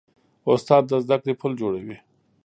[0.53, 1.97] استاد د زدهکړې پل جوړوي.